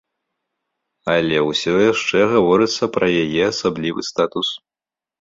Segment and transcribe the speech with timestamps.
[1.15, 4.47] Але ўсё яшчэ гаворыцца пра яе асаблівы статус.